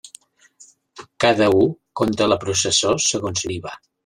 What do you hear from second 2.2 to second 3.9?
la processó segons li va.